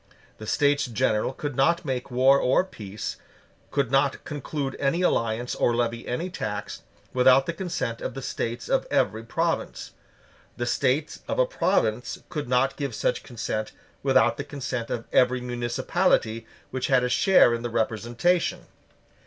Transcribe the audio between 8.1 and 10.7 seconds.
the States of every province. The